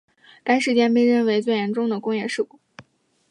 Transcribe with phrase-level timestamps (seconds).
[0.43, 2.59] 该事件被认为最严重的工业事故。